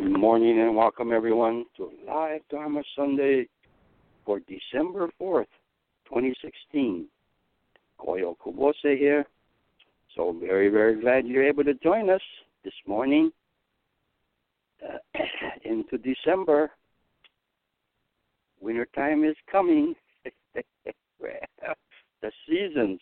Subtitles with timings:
[0.00, 3.48] Good morning and welcome everyone to Live Dharma Sunday
[4.24, 5.46] for December 4th,
[6.06, 7.08] 2016.
[8.00, 9.26] Koyo Kubose here.
[10.14, 12.20] So very, very glad you're able to join us
[12.62, 13.32] this morning
[14.88, 14.98] uh,
[15.64, 16.70] into December.
[18.60, 19.96] Winter time is coming.
[20.54, 23.00] the seasons.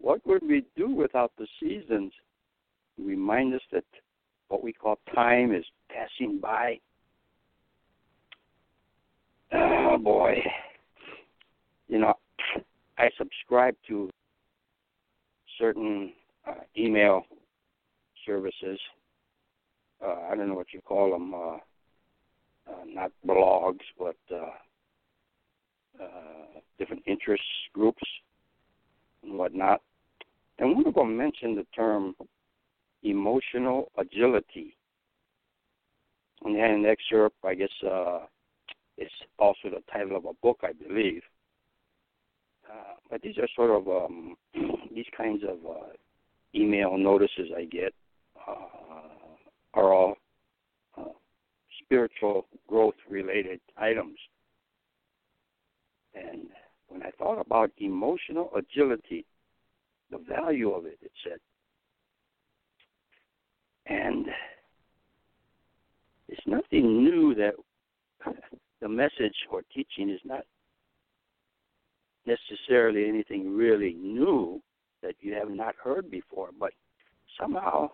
[0.00, 2.10] What would we do without the seasons?
[2.98, 3.84] Remind us that
[4.48, 6.78] what we call time is passing by.
[9.52, 10.36] Oh boy.
[11.88, 12.14] You know,
[12.98, 14.10] I subscribe to
[15.58, 16.12] certain
[16.46, 17.22] uh, email
[18.26, 18.78] services.
[20.04, 21.34] Uh, I don't know what you call them.
[21.34, 21.56] Uh,
[22.70, 24.50] uh, not blogs, but uh,
[26.02, 28.02] uh, different interest groups
[29.22, 29.80] and whatnot.
[30.58, 32.14] And one of them mentioned the term
[33.02, 34.76] emotional agility.
[36.44, 38.20] And had an excerpt, I guess uh,
[38.96, 41.22] it's also the title of a book, I believe.
[42.68, 44.36] Uh, but these are sort of um,
[44.94, 45.86] these kinds of uh,
[46.54, 47.92] email notices I get
[48.46, 48.54] uh,
[49.74, 50.16] are all
[50.96, 51.04] uh,
[51.82, 54.18] spiritual growth related items.
[56.14, 56.48] And
[56.88, 59.24] when I thought about emotional agility,
[60.10, 61.38] the value of it, it said,
[63.86, 64.26] and
[66.28, 67.54] it's nothing new that
[68.80, 70.44] the message or teaching is not
[72.26, 74.60] necessarily anything really new
[75.02, 76.72] that you have not heard before, but
[77.40, 77.90] somehow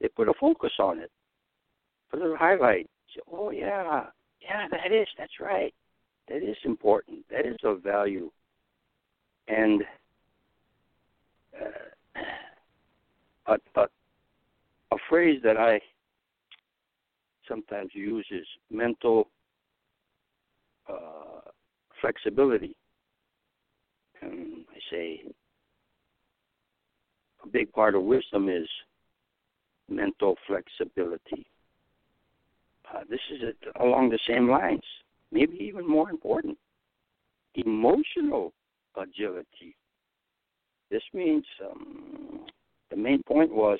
[0.00, 1.10] they put a focus on it,
[2.10, 2.88] put a highlight.
[3.14, 4.06] Say, oh yeah,
[4.40, 5.74] yeah, that is, that's right.
[6.28, 7.18] That is important.
[7.30, 8.30] That is of value.
[9.48, 9.82] And
[11.60, 12.20] uh,
[13.46, 13.86] a, a,
[14.92, 15.80] a phrase that I
[17.48, 19.28] sometimes uses mental
[20.88, 21.40] uh,
[22.00, 22.76] flexibility.
[24.22, 25.20] And I say
[27.44, 28.68] a big part of wisdom is
[29.88, 31.46] mental flexibility.
[32.92, 34.84] Uh, this is a, along the same lines,
[35.32, 36.56] maybe even more important.
[37.54, 38.52] Emotional
[38.96, 39.76] agility.
[40.90, 42.46] This means um,
[42.90, 43.78] the main point was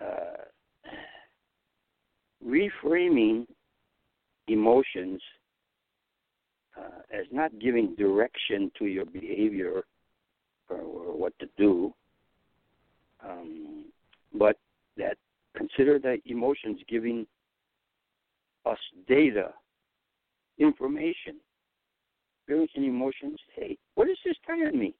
[0.00, 0.44] uh,
[2.46, 3.46] reframing
[4.48, 5.20] emotions
[6.76, 9.84] uh, as not giving direction to your behavior
[10.68, 11.92] or, or what to do,
[13.24, 13.84] um,
[14.32, 14.56] but
[14.96, 15.16] that
[15.56, 17.26] consider that emotions giving
[18.66, 18.78] us
[19.08, 19.52] data,
[20.58, 21.36] information,
[22.38, 23.38] experiencing emotions.
[23.54, 24.94] Hey, what is this telling me?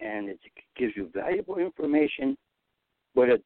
[0.00, 0.38] and it
[0.76, 2.36] gives you valuable information,
[3.16, 3.42] but it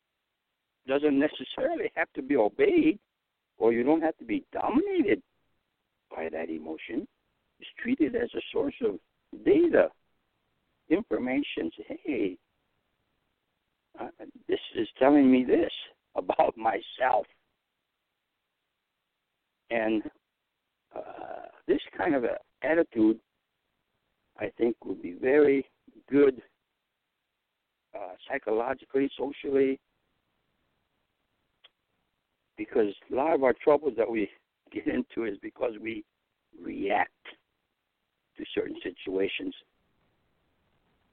[0.87, 2.99] doesn't necessarily have to be obeyed,
[3.56, 5.22] or you don't have to be dominated
[6.14, 7.06] by that emotion.
[7.61, 8.99] It's treated as a source of
[9.44, 9.88] data,
[10.90, 11.70] information.
[12.05, 12.37] Hey,
[13.99, 14.08] uh,
[14.49, 15.70] this is telling me this
[16.16, 17.26] about myself.
[19.70, 20.02] And
[20.96, 22.25] uh, this kind of
[22.62, 23.20] attitude,
[24.37, 25.64] I think, would be very
[26.11, 26.43] good
[27.94, 29.78] uh, psychologically, socially,
[32.56, 34.28] because a lot of our troubles that we
[34.72, 36.04] get into is because we
[36.62, 37.10] react
[38.37, 39.54] to certain situations.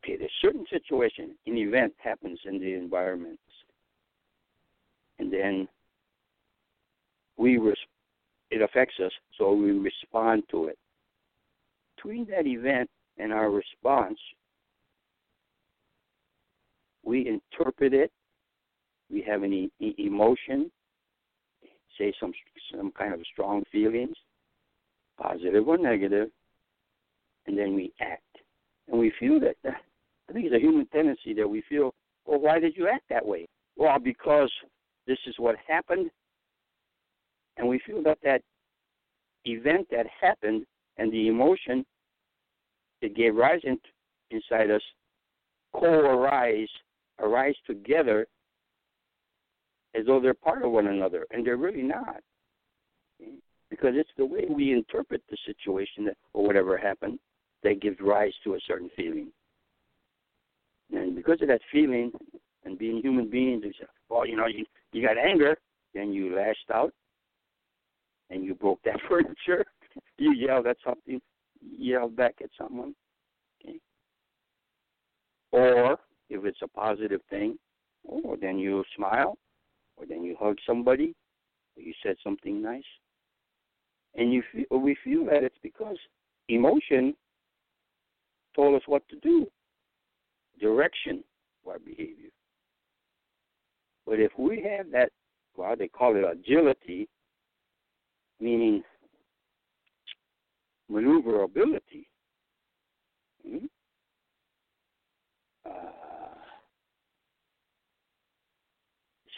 [0.03, 3.39] Okay, there's certain situation, an event happens in the environment,
[5.19, 5.67] and then
[7.37, 7.75] we res-
[8.51, 10.77] it affects us, so we respond to it.
[11.95, 14.19] Between that event and our response,
[17.07, 18.11] we interpret it.
[19.09, 20.69] We have any emotion,
[21.97, 22.33] say some
[22.75, 24.15] some kind of strong feelings,
[25.19, 26.27] positive or negative,
[27.47, 28.21] and then we act.
[28.89, 29.75] And we feel that, that
[30.29, 31.93] I think it's a human tendency that we feel,
[32.25, 33.47] well, why did you act that way?
[33.77, 34.51] Well, because
[35.07, 36.11] this is what happened,
[37.55, 38.41] and we feel that that
[39.45, 40.65] event that happened
[40.97, 41.85] and the emotion
[43.01, 43.79] it gave rise in,
[44.31, 44.81] inside us
[45.73, 46.67] co-arise,
[47.19, 48.27] arise together
[49.95, 52.17] as though they're part of one another, and they're really not.
[53.69, 57.19] Because it's the way we interpret the situation that, or whatever happened
[57.63, 59.31] that gives rise to a certain feeling.
[60.91, 62.11] And because of that feeling,
[62.63, 63.63] and being human beings,
[64.09, 65.57] well, you know, you, you got anger,
[65.93, 66.93] then you lashed out,
[68.29, 69.65] and you broke that furniture,
[70.17, 71.19] you yelled at something,
[71.61, 72.93] yelled back at someone.
[73.61, 73.79] Okay?
[75.51, 75.97] Or
[76.29, 77.57] if it's a positive thing,
[78.09, 79.37] oh, then you smile,
[79.97, 81.15] or then you hug somebody,
[81.75, 82.83] or you said something nice,
[84.15, 85.97] and you feel, we feel that it's because
[86.49, 87.13] emotion
[88.55, 89.47] told us what to do,
[90.59, 91.23] direction
[91.63, 92.29] for our behavior.
[94.05, 95.11] But if we have that,
[95.55, 97.07] well, they call it agility,
[98.39, 98.83] meaning
[100.89, 102.07] maneuverability.
[103.47, 103.65] Hmm?
[105.65, 106.06] Uh,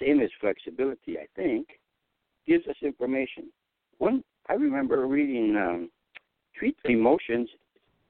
[0.01, 1.67] same as flexibility, I think,
[2.47, 3.51] gives us information.
[3.97, 5.89] One, I remember reading um,
[6.55, 7.49] treat emotions.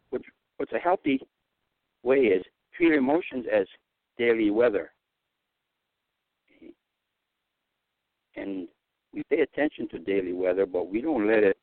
[0.09, 0.21] What,
[0.57, 1.19] what's a healthy
[2.03, 2.43] way is
[2.75, 3.65] treat emotions as
[4.17, 4.91] daily weather.
[8.35, 8.67] And
[9.13, 11.57] we pay attention to daily weather, but we don't let it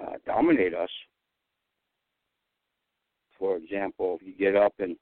[0.00, 0.90] uh, dominate us.
[3.38, 4.96] For example, if you get up and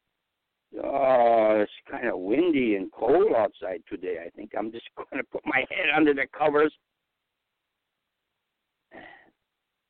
[0.83, 4.17] oh, it's kind of windy and cold outside today.
[4.25, 6.73] I think I'm just going to put my head under the covers.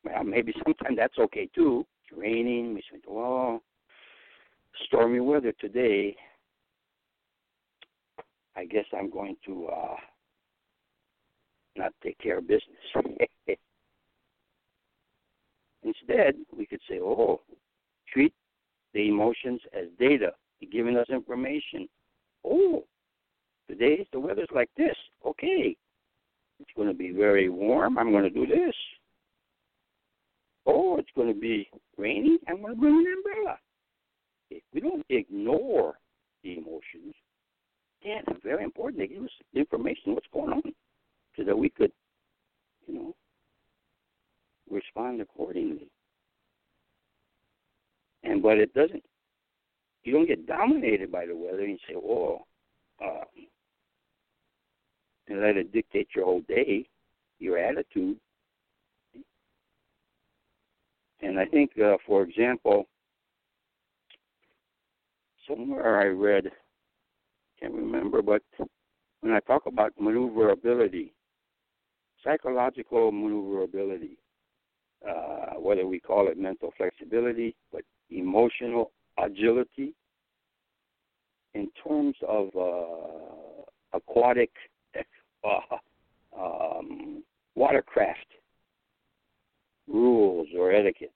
[0.03, 1.85] Well, maybe sometimes that's okay too.
[2.03, 2.73] It's raining.
[2.73, 3.61] We say, well,
[4.87, 6.15] stormy weather today.
[8.55, 9.95] I guess I'm going to uh,
[11.77, 12.77] not take care of business.
[15.83, 17.41] Instead, we could say, oh,
[18.11, 18.33] treat
[18.93, 20.33] the emotions as data,
[20.67, 21.87] giving us information.
[22.45, 22.83] Oh,
[23.69, 24.95] today the weather's like this.
[25.25, 25.75] Okay,
[26.59, 27.97] it's going to be very warm.
[27.97, 28.75] I'm going to do this.
[30.65, 32.37] Oh, it's going to be rainy.
[32.47, 33.57] I'm going to bring an umbrella.
[34.49, 35.95] If we don't ignore
[36.43, 37.15] the emotions.
[38.03, 38.99] Yeah, it's very important.
[38.99, 40.73] They give us information what's going on
[41.37, 41.91] so that we could,
[42.87, 43.15] you know,
[44.69, 45.87] respond accordingly.
[48.23, 49.03] And but it doesn't.
[50.03, 52.45] You don't get dominated by the weather and say, "Oh,"
[53.03, 53.25] uh,
[55.27, 56.87] and let it dictate your whole day,
[57.39, 58.19] your attitude.
[61.21, 62.87] And I think, uh, for example,
[65.47, 66.51] somewhere I read,
[67.59, 68.41] can't remember, but
[69.21, 71.13] when I talk about maneuverability,
[72.23, 74.17] psychological maneuverability,
[75.07, 78.91] uh, whether we call it mental flexibility, but emotional
[79.21, 79.93] agility,
[81.53, 84.51] in terms of uh, aquatic
[85.43, 85.77] uh,
[86.37, 87.23] um,
[87.55, 88.27] watercraft
[89.87, 91.11] rules or etiquette.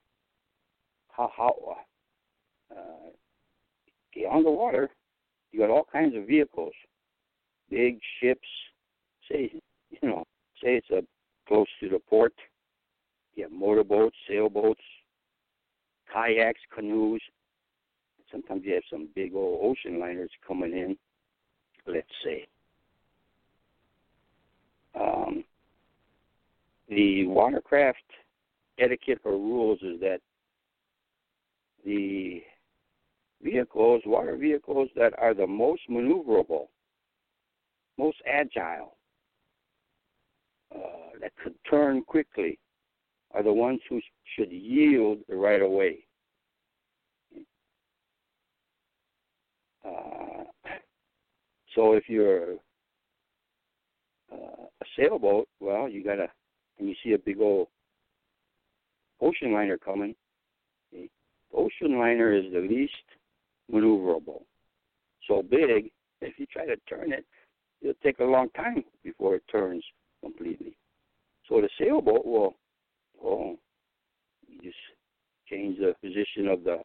[1.10, 1.78] How how
[2.72, 3.10] uh,
[4.12, 4.90] okay, on the water,
[5.52, 6.74] you got all kinds of vehicles,
[7.70, 8.48] big ships.
[9.32, 9.52] Say
[9.90, 10.26] you know,
[10.62, 11.02] say it's a
[11.48, 12.34] close to the port.
[13.36, 14.82] You have motorboats, sailboats,
[16.14, 17.22] kayaks, canoes.
[18.36, 20.98] Sometimes you have some big old ocean liners coming in.
[21.88, 22.46] Let's say.
[25.00, 25.46] Um,
[26.90, 28.04] the watercraft
[28.78, 30.20] etiquette or rules is that
[31.86, 32.44] the
[33.42, 36.68] vehicles, water vehicles that are the most maneuverable,
[37.98, 38.98] most agile,
[40.76, 42.60] uh, that could turn quickly,
[43.32, 44.02] are the ones who
[44.36, 46.05] should yield right away.
[49.86, 50.44] Uh,
[51.76, 52.54] so if you're
[54.32, 56.28] uh, a sailboat, well, you got to
[56.78, 57.68] and you see a big old
[59.22, 60.14] ocean liner coming,
[60.92, 61.10] the
[61.54, 62.94] ocean liner is the least
[63.72, 64.42] maneuverable.
[65.28, 67.26] So big, if you try to turn it,
[67.82, 69.84] it'll take a long time before it turns
[70.22, 70.76] completely.
[71.48, 72.56] So the sailboat will,
[73.22, 73.56] well,
[74.48, 74.76] you just
[75.50, 76.80] change the position of the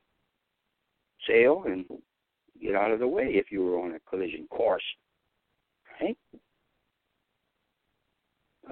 [1.27, 1.85] sail and
[2.61, 4.83] get out of the way if you were on a collision course.
[6.01, 6.17] Right?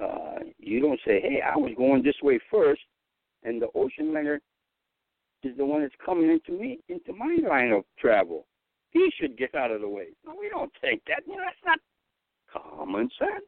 [0.01, 2.81] Uh, you don't say, "Hey, I was going this way first,
[3.43, 4.41] and the ocean liner
[5.43, 8.45] is the one that's coming into me into my line of travel.
[8.91, 11.23] He should get out of the way." No, we don't think that.
[11.27, 11.79] You know, that's not
[12.51, 13.45] common sense.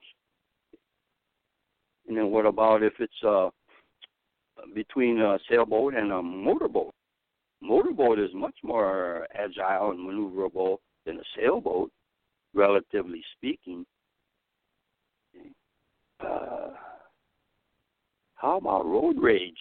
[2.07, 3.49] And then what about if it's uh,
[4.73, 6.93] between a sailboat and a motorboat?
[7.61, 11.91] Motorboat is much more agile and maneuverable than a sailboat,
[12.53, 13.85] relatively speaking.
[16.19, 16.69] Uh,
[18.35, 19.53] how about road rage?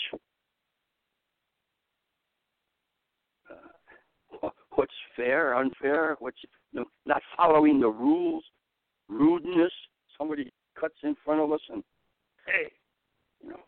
[3.51, 6.17] Uh, what's fair, unfair?
[6.19, 6.39] What's
[6.73, 8.45] you know, not following the rules?
[9.09, 9.73] Rudeness.
[10.17, 11.83] Somebody cuts in front of us and
[12.47, 12.71] hey,
[13.43, 13.61] you know.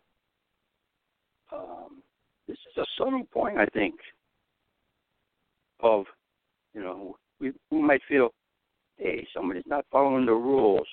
[1.52, 2.02] Um,
[2.48, 3.94] this is a subtle point, I think,
[5.82, 6.04] of,
[6.74, 8.30] you know, we, we might feel,
[8.96, 10.86] hey, somebody's not following the rules,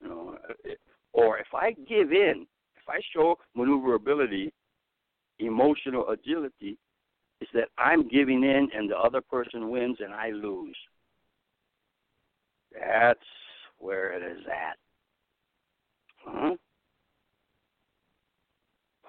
[0.00, 0.38] you know,
[1.12, 4.52] or if I give in, if I show maneuverability,
[5.38, 6.78] emotional agility,
[7.40, 10.76] is that I'm giving in and the other person wins and I lose.
[12.72, 13.18] That's
[13.78, 14.78] where it is at.
[16.24, 16.54] Huh?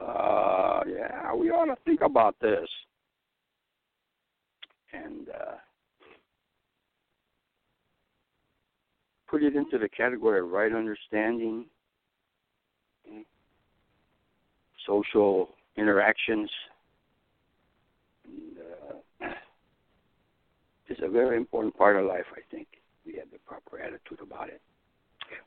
[0.01, 2.67] Uh, yeah, we ought to think about this.
[4.93, 5.55] And uh,
[9.27, 11.65] put it into the category of right understanding,
[14.85, 16.49] social interactions.
[19.21, 19.27] Uh,
[20.89, 22.67] is a very important part of life, I think.
[23.05, 24.61] We have the proper attitude about it.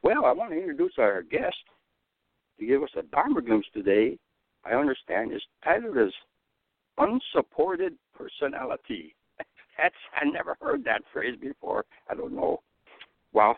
[0.03, 1.57] Well, I want to introduce our guest
[2.59, 4.19] to give us a Dharma glimpse today
[4.67, 6.13] I understand his title is
[6.99, 9.15] unsupported personality.
[9.77, 11.85] That's I never heard that phrase before.
[12.09, 12.61] I don't know.
[13.33, 13.57] Well,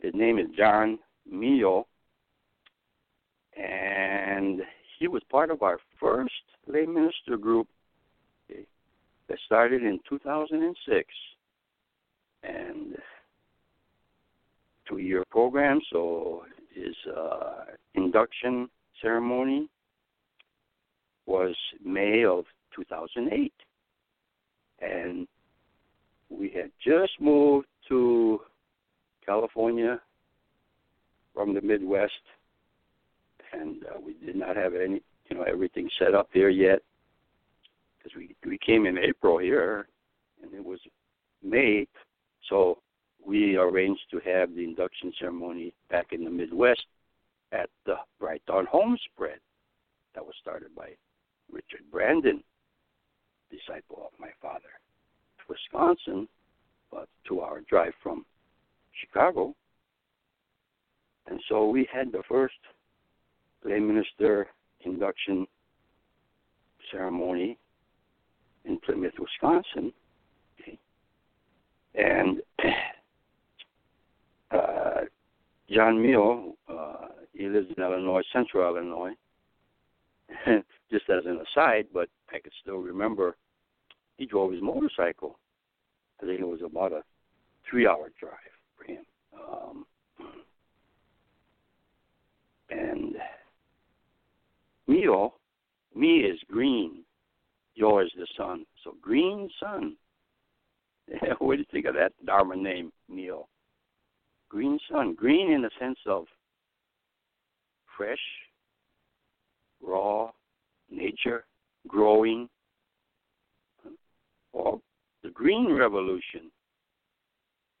[0.00, 0.98] his name is John
[1.32, 1.84] Meehl,
[3.56, 4.62] and
[4.98, 6.32] he was part of our first
[6.66, 7.68] lay minister group
[8.48, 11.08] that started in 2006,
[12.42, 12.96] and
[14.88, 15.80] two-year program.
[15.92, 16.42] So
[16.74, 18.68] his uh, induction
[19.00, 19.68] ceremony
[21.26, 23.52] was May of 2008.
[24.82, 25.26] And
[26.28, 28.40] we had just moved to
[29.24, 30.00] California
[31.34, 32.12] from the Midwest,
[33.52, 36.80] and uh, we did not have any, you know, everything set up there yet.
[37.98, 39.86] Because we we came in April here,
[40.42, 40.80] and it was
[41.42, 41.86] May,
[42.48, 42.78] so
[43.24, 46.84] we arranged to have the induction ceremony back in the Midwest
[47.52, 49.38] at the Bright Dawn Home Spread
[50.14, 50.90] that was started by
[51.50, 52.42] Richard Brandon,
[53.52, 54.80] disciple of my father,
[55.48, 56.28] Wisconsin,
[56.90, 58.24] about two hour drive from
[59.00, 59.54] Chicago.
[61.28, 62.54] And so we had the first
[63.64, 64.48] lay minister
[64.84, 65.46] induction
[66.90, 67.58] ceremony
[68.64, 69.92] in Plymouth, Wisconsin.
[70.60, 70.78] Okay.
[71.94, 72.40] And
[74.50, 75.00] uh,
[75.70, 79.14] John Meehl, uh, he lives in Illinois, central Illinois.
[80.90, 83.36] just as an aside, but I could still remember
[84.16, 85.38] he drove his motorcycle.
[86.22, 87.02] I think it was about a
[87.68, 88.32] three-hour drive
[88.76, 89.04] for him.
[89.34, 89.86] Um,
[92.70, 93.16] and
[94.88, 95.32] Miyo,
[95.94, 97.04] me is green,
[97.74, 98.64] yours is the sun.
[98.84, 99.96] So green sun.
[101.38, 103.48] what do you think of that Dharma name, Neil?
[104.48, 105.14] Green sun.
[105.14, 106.26] Green in the sense of
[107.96, 108.18] fresh,
[109.82, 110.30] raw,
[110.90, 111.44] nature,
[111.88, 112.48] growing.
[114.52, 114.80] Or
[115.22, 116.50] the green revolution,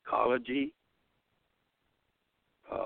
[0.06, 0.72] ecology.
[2.70, 2.76] Uh,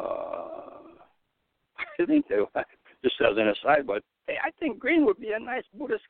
[1.78, 2.36] I think they
[3.04, 6.02] just as an aside, but hey, I think green would be a nice Buddhist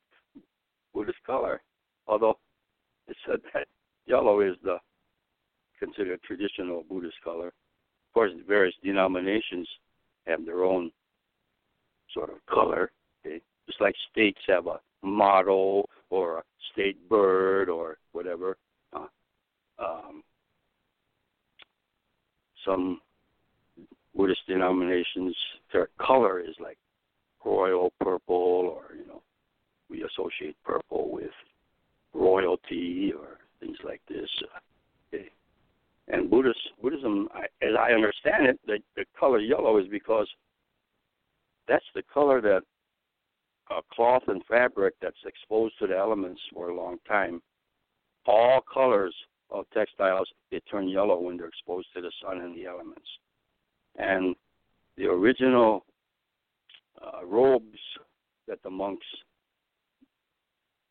[0.95, 1.61] Buddhist color.
[2.07, 2.39] Although
[3.09, 3.67] it said that
[4.07, 4.79] yellow is the
[5.79, 7.49] considered traditional Buddhist color.
[7.49, 9.69] Of course, various denominations
[10.27, 10.91] have their own
[12.15, 12.91] sort of color.
[13.27, 13.43] Okay?
[13.67, 18.57] just like states have a motto or a state bird or whatever.
[18.93, 19.07] Uh,
[19.79, 20.23] um,
[22.65, 23.01] some
[24.15, 25.37] Buddhist denominations,
[25.73, 26.79] their color is like
[27.45, 29.23] royal purple, or you know,
[29.89, 31.31] we associate purple with
[32.13, 34.29] royalty or things like this.
[35.15, 35.29] Okay.
[36.09, 37.29] And Buddhist Buddhism,
[37.63, 40.29] as I understand it, the, the color yellow is because
[41.69, 42.63] that's the color that
[43.77, 47.43] a cloth and fabric that's exposed to the elements for a long time.
[48.27, 49.15] All colors
[49.51, 53.07] of textiles they turn yellow when they're exposed to the sun and the elements.
[53.97, 54.35] And
[54.97, 55.85] the original
[57.01, 57.79] uh, robes
[58.49, 59.07] that the monks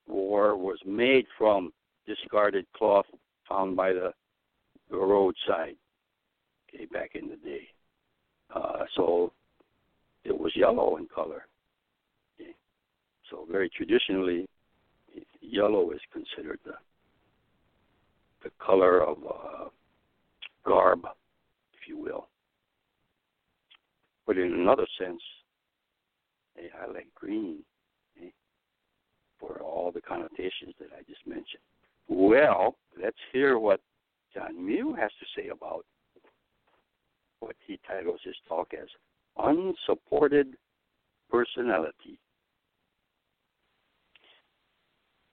[0.07, 1.73] wore was made from
[2.05, 3.05] discarded cloth
[3.49, 4.13] found by the,
[4.91, 5.75] the roadside
[6.69, 7.67] okay, back in the day.
[8.53, 9.33] Uh, so
[10.23, 11.45] it was yellow in color.
[13.29, 14.47] So very traditionally,
[15.41, 16.73] yellow is considered the
[18.43, 19.69] the color of uh,
[20.65, 20.99] garb,
[21.73, 22.27] if you will.
[24.27, 25.21] But in another sense,
[26.55, 27.63] hey, I like green
[28.15, 28.31] okay,
[29.39, 31.63] for all the connotations that I just mentioned.
[32.07, 33.81] Well, let's hear what
[34.33, 35.85] John Mew has to say about
[37.39, 38.87] what he titles his talk as
[39.37, 40.55] unsupported
[41.31, 42.19] personality.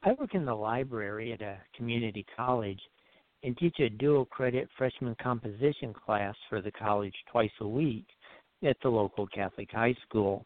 [0.04, 2.80] I work in the library at a community college
[3.44, 8.06] and teach a dual credit freshman composition class for the college twice a week
[8.64, 10.44] at the local Catholic high school.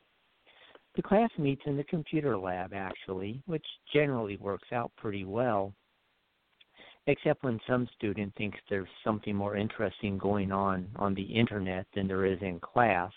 [0.94, 5.72] The class meets in the computer lab, actually, which generally works out pretty well,
[7.06, 12.06] except when some student thinks there's something more interesting going on on the internet than
[12.08, 13.12] there is in class,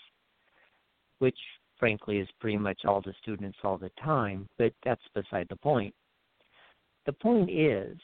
[1.19, 1.37] which
[1.77, 5.93] frankly is pretty much all the students all the time, but that's beside the point.
[7.05, 7.97] The point is,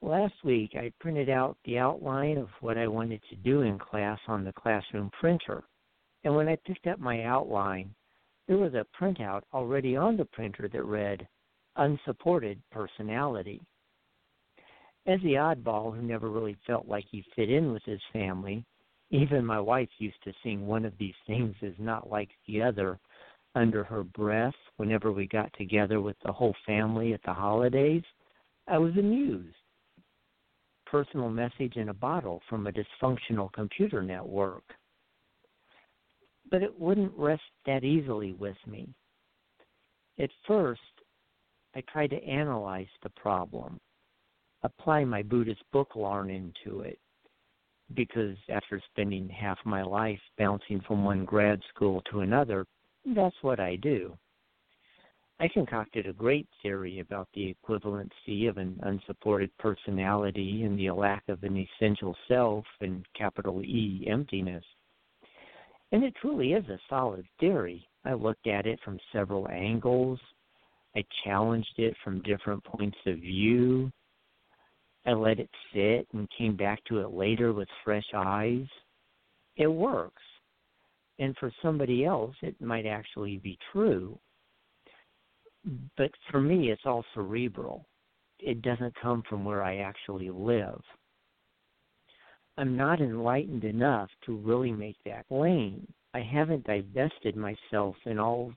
[0.00, 4.18] last week I printed out the outline of what I wanted to do in class
[4.28, 5.64] on the classroom printer.
[6.24, 7.94] And when I picked up my outline,
[8.46, 11.26] there was a printout already on the printer that read,
[11.76, 13.60] Unsupported Personality.
[15.06, 18.64] As the oddball who never really felt like he fit in with his family,
[19.10, 22.98] even my wife used to sing one of these things is not like the other
[23.54, 28.02] under her breath whenever we got together with the whole family at the holidays.
[28.66, 29.54] I was amused.
[30.86, 34.64] Personal message in a bottle from a dysfunctional computer network.
[36.50, 38.88] But it wouldn't rest that easily with me.
[40.18, 40.80] At first,
[41.74, 43.80] I tried to analyze the problem,
[44.62, 46.98] apply my Buddhist book learning to it,
[47.94, 52.64] because after spending half my life bouncing from one grad school to another,
[53.06, 54.16] that's what I do.
[55.40, 61.24] I concocted a great theory about the equivalency of an unsupported personality and the lack
[61.28, 64.64] of an essential self and capital E emptiness.
[65.90, 67.86] And it truly is a solid theory.
[68.04, 70.20] I looked at it from several angles.
[70.96, 73.90] I challenged it from different points of view.
[75.04, 78.66] I let it sit and came back to it later with fresh eyes.
[79.56, 80.22] It works.
[81.18, 84.18] And for somebody else, it might actually be true.
[85.96, 87.86] But for me, it's all cerebral.
[88.40, 90.82] It doesn't come from where I actually live.
[92.56, 95.86] I'm not enlightened enough to really make that claim.
[96.12, 98.52] I haven't divested myself in all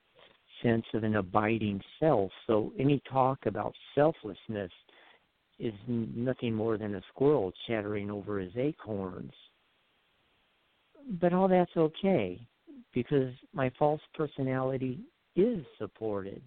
[0.62, 4.72] sense of an abiding self, so any talk about selflessness
[5.58, 9.32] is nothing more than a squirrel chattering over his acorns.
[11.08, 12.40] But all that's okay
[12.92, 14.98] because my false personality
[15.36, 16.42] is supported.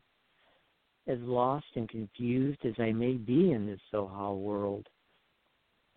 [1.08, 4.88] As lost and confused as I may be in this Saha world,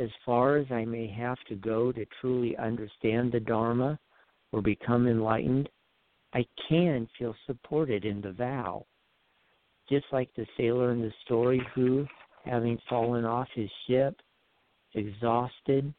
[0.00, 3.98] as far as I may have to go to truly understand the Dharma
[4.50, 5.68] or become enlightened,
[6.32, 8.86] I can feel supported in the vow.
[9.88, 12.06] Just like the sailor in the story who,
[12.44, 14.16] having fallen off his ship,
[14.94, 15.92] exhausted,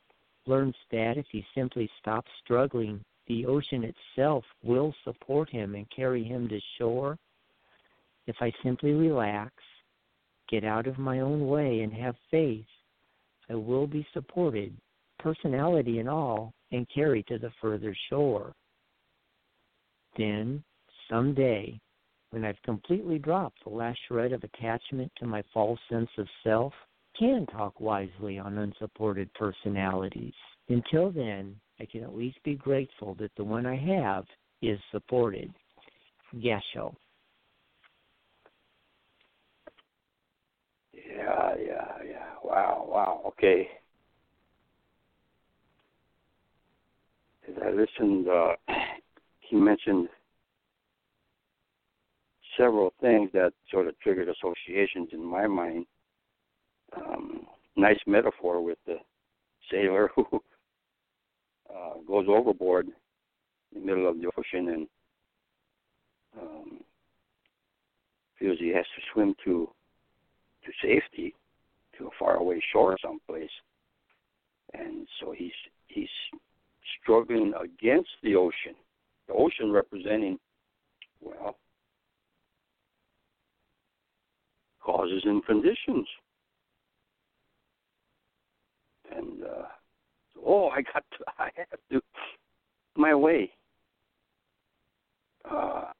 [0.47, 6.23] learns that if he simply stops struggling, the ocean itself will support him and carry
[6.23, 7.17] him to shore.
[8.27, 9.51] If I simply relax,
[10.49, 12.65] get out of my own way, and have faith,
[13.49, 14.75] I will be supported,
[15.19, 18.53] personality and all, and carried to the further shore.
[20.17, 20.63] Then,
[21.09, 21.79] someday,
[22.31, 26.73] when I've completely dropped the last shred of attachment to my false sense of self,
[27.17, 30.33] can talk wisely on unsupported personalities.
[30.69, 34.25] Until then, I can at least be grateful that the one I have
[34.61, 35.53] is supported.
[36.35, 36.95] Gassho.
[40.93, 42.25] Yeah, yeah, yeah.
[42.43, 43.21] Wow, wow.
[43.27, 43.67] Okay.
[47.47, 48.55] As I listened, uh,
[49.41, 50.09] he mentioned
[52.57, 55.85] several things that sort of triggered associations in my mind.
[56.95, 58.97] Um, nice metaphor with the
[59.71, 60.25] sailor who
[61.69, 64.87] uh, goes overboard in the middle of the ocean and
[66.39, 66.79] um,
[68.39, 69.69] feels he has to swim to
[70.65, 71.33] to safety
[71.97, 73.49] to a faraway shore someplace,
[74.73, 75.51] and so he's
[75.87, 76.09] he's
[77.01, 78.75] struggling against the ocean.
[79.27, 80.37] The ocean representing,
[81.21, 81.55] well,
[84.85, 86.07] causes and conditions.
[89.15, 92.01] And uh, oh, I got to, I have to
[92.95, 93.51] my way.
[95.49, 95.91] Uh,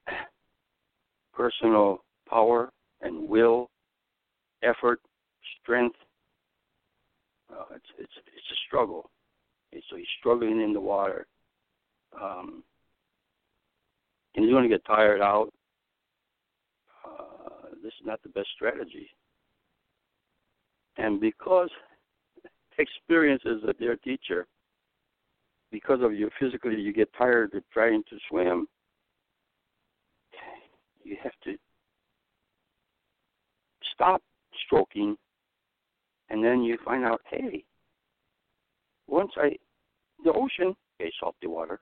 [1.32, 2.70] personal power
[3.02, 3.70] and will,
[4.62, 5.00] effort,
[5.62, 5.96] strength.
[7.52, 9.10] Uh, it's it's it's a struggle.
[9.90, 11.26] So he's struggling in the water.
[12.20, 12.64] Um,
[14.34, 15.52] and he's going to get tired out.
[17.04, 19.08] Uh, this is not the best strategy.
[20.96, 21.68] And because
[22.78, 24.46] experience is a dear teacher,
[25.70, 28.66] because of you physically you get tired of trying to swim,
[31.04, 31.56] you have to
[33.94, 34.22] stop
[34.66, 35.16] stroking
[36.28, 37.64] and then you find out, hey,
[39.06, 39.56] once I
[40.24, 41.80] the ocean, okay, salty water,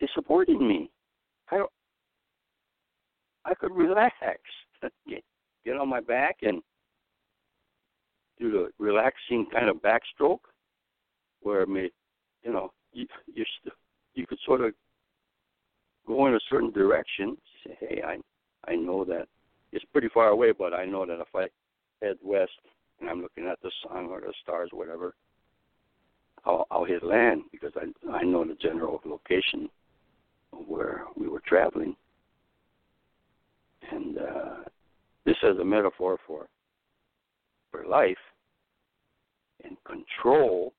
[0.00, 0.90] is supporting me.
[1.50, 1.64] I
[3.44, 4.12] I could relax,
[5.08, 5.22] get,
[5.64, 6.62] get on my back and
[8.38, 10.40] do the relaxing kind of backstroke,
[11.40, 11.90] where it may,
[12.42, 13.74] you know, you you st-
[14.14, 14.72] you could sort of
[16.06, 17.36] go in a certain direction.
[17.66, 18.18] Say, hey, I
[18.70, 19.28] I know that
[19.72, 21.46] it's pretty far away, but I know that if I
[22.04, 22.52] head west
[23.00, 25.14] and I'm looking at the sun or the stars, whatever,
[26.44, 29.68] I'll, I'll hit land because I I know the general location
[30.66, 31.96] where we were traveling.
[33.90, 34.56] And uh,
[35.26, 36.46] this is a metaphor for
[37.74, 38.16] for life
[39.64, 40.72] and control.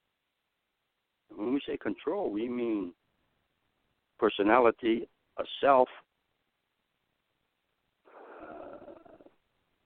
[1.30, 2.94] When we say control, we mean
[4.18, 5.90] personality, a self
[8.42, 9.26] uh,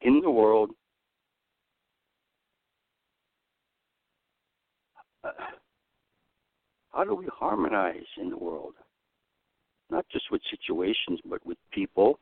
[0.01, 0.69] in the world.
[5.23, 5.29] Uh,
[6.93, 8.73] how do we harmonize in the world?
[9.89, 12.19] Not just with situations, but with people.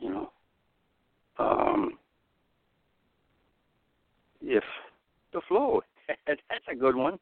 [0.00, 0.32] You know,
[1.38, 1.98] um,
[4.46, 4.64] if
[5.32, 5.82] the flow,
[6.26, 7.18] that's a good one.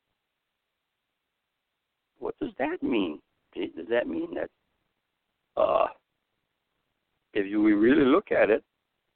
[2.18, 3.20] What does that mean?
[3.54, 4.50] Does that mean that,
[5.60, 5.86] uh,
[7.32, 8.62] if you really look at it,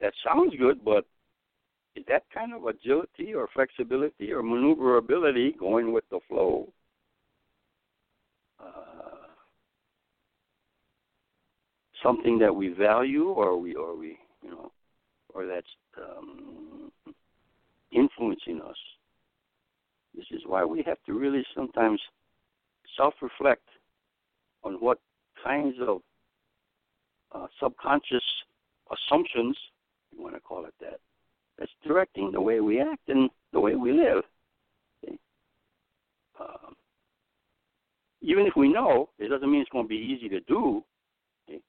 [0.00, 1.04] that sounds good, but
[1.96, 6.68] is that kind of agility or flexibility or maneuverability going with the flow?
[8.60, 9.26] Uh,
[12.02, 14.70] something that we value, or we, or we, you know,
[15.34, 15.66] or that's
[18.18, 18.76] influencing us.
[20.14, 22.00] This is why we have to really sometimes
[22.96, 23.62] self-reflect
[24.64, 24.98] on what
[25.44, 26.00] kinds of
[27.32, 28.24] uh, subconscious
[28.90, 29.56] assumptions,
[30.16, 30.98] you want to call it that,
[31.58, 34.24] that's directing the way we act and the way we live.
[35.04, 35.16] Okay?
[36.40, 36.74] Um,
[38.22, 40.82] even if we know, it doesn't mean it's going to be easy to do.
[41.48, 41.60] Okay?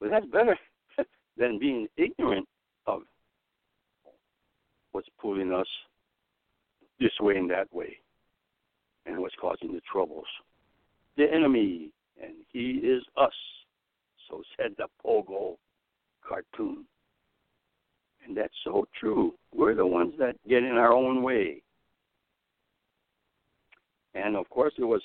[0.00, 0.58] But that's better
[1.36, 2.46] than being ignorant
[2.86, 3.02] of
[4.92, 5.66] what's pulling us
[6.98, 7.96] this way and that way
[9.06, 10.26] and what's causing the troubles.
[11.16, 11.90] The enemy,
[12.22, 13.32] and he is us.
[14.28, 15.56] So said the Pogo
[16.26, 16.84] cartoon.
[18.24, 19.34] And that's so true.
[19.54, 21.62] We're the ones that get in our own way.
[24.14, 25.02] And of course, it was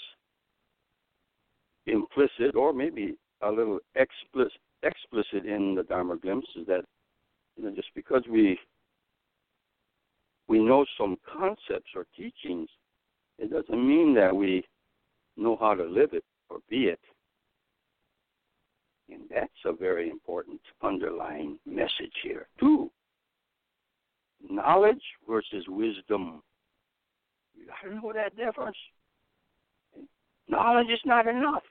[1.88, 6.82] implicit or maybe a little explicit, explicit in the Dharma glimpses that
[7.56, 8.60] you know, just because we
[10.48, 12.70] we know some concepts or teachings,
[13.38, 14.64] it doesn't mean that we
[15.38, 17.00] know how to live it or be it.
[19.10, 22.90] And that's a very important underlying message here, too.
[24.50, 26.42] Knowledge versus wisdom.
[27.84, 28.78] To know that difference.
[30.48, 31.64] Knowledge is not enough.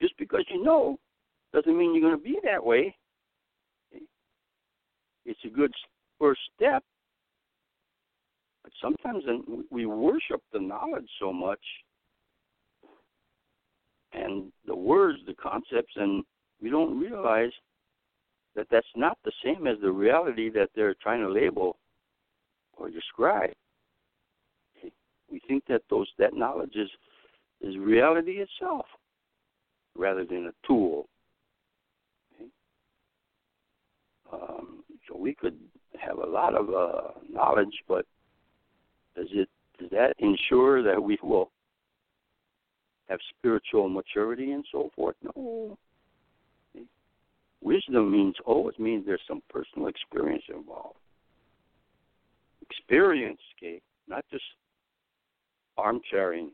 [0.00, 0.98] Just because you know
[1.52, 2.94] doesn't mean you're going to be that way.
[5.24, 5.72] It's a good
[6.18, 6.84] first step,
[8.84, 9.24] sometimes
[9.70, 11.60] we worship the knowledge so much
[14.12, 16.22] and the words, the concepts, and
[16.62, 17.50] we don't realize
[18.54, 21.76] that that's not the same as the reality that they're trying to label
[22.76, 23.54] or describe.
[25.30, 26.90] We think that those that knowledge is
[27.60, 28.84] is reality itself,
[29.96, 31.08] rather than a tool.
[34.30, 35.58] Um, so we could
[35.98, 38.04] have a lot of uh, knowledge, but
[39.16, 39.48] does it
[39.78, 41.50] does that ensure that we will
[43.08, 45.16] have spiritual maturity and so forth?
[45.36, 45.76] No.
[47.60, 50.98] Wisdom means always means there's some personal experience involved.
[52.70, 54.44] Experience, okay, not just
[55.78, 56.50] armchairing.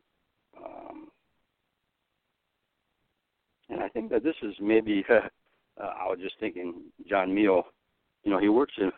[0.57, 1.09] Um,
[3.69, 5.21] and I think that this is maybe, uh,
[5.83, 6.75] I was just thinking,
[7.09, 7.65] John Meal,
[8.23, 8.93] you know, he works in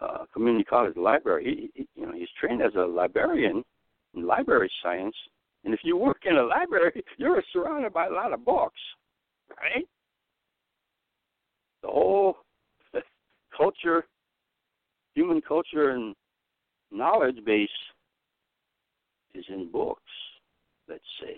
[0.00, 1.70] uh, community college library.
[1.74, 3.64] He, he, you know, he's trained as a librarian
[4.14, 5.14] in library science.
[5.64, 8.80] And if you work in a library, you're surrounded by a lot of books,
[9.50, 9.86] right?
[11.82, 12.36] The whole
[13.56, 14.04] culture,
[15.14, 16.14] human culture, and
[16.90, 17.68] knowledge base
[19.34, 20.02] is in books.
[20.88, 21.36] Let's say,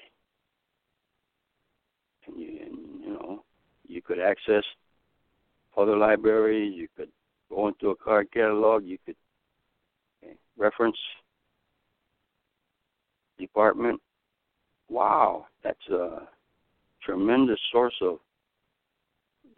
[2.26, 3.44] and you, and, you know,
[3.86, 4.62] you could access
[5.76, 6.74] other libraries.
[6.76, 7.08] You could
[7.50, 9.16] go into a card catalog, you could
[10.22, 10.96] okay, reference
[13.38, 14.00] department.
[14.88, 16.28] Wow, that's a
[17.02, 18.18] tremendous source of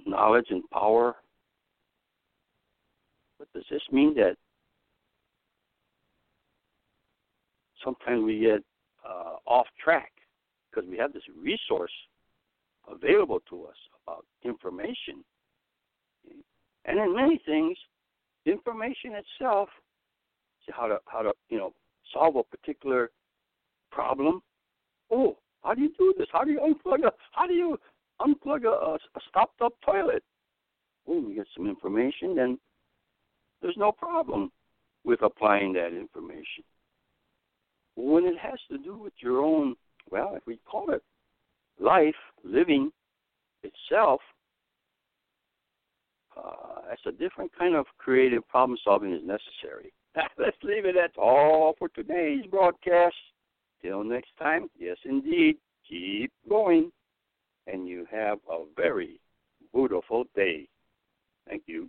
[0.07, 1.16] knowledge and power.
[3.38, 4.37] But does this mean that
[7.85, 8.61] sometimes we get
[9.09, 10.12] uh, off track
[10.70, 11.92] because we have this resource
[12.88, 15.24] available to us about information
[16.84, 17.76] and in many things,
[18.46, 19.68] information itself,
[20.72, 21.72] how to how to you know
[22.12, 23.10] solve a particular
[23.90, 24.40] problem.
[25.10, 26.28] Oh, how do you do this?
[26.32, 27.78] How do you unplug a how do you
[28.20, 30.22] unplug a, a stopped up toilet?
[31.08, 32.58] Oh, you get some information, then
[33.62, 34.52] there's no problem
[35.04, 36.64] with applying that information.
[37.96, 39.74] When it has to do with your own,
[40.10, 41.02] well, if we call it
[41.80, 42.14] life,
[42.44, 42.90] living
[43.62, 44.20] itself,
[46.36, 49.92] uh, that's a different kind of creative problem solving is necessary.
[50.38, 53.14] Let's leave it at all for today's broadcast.
[53.82, 55.56] Till next time, yes, indeed,
[55.88, 56.92] keep going,
[57.66, 59.20] and you have a very
[59.72, 60.68] beautiful day.
[61.48, 61.88] Thank you.